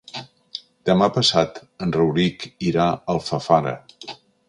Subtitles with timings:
[0.91, 3.79] Demà passat en Rauric irà a Alfafara.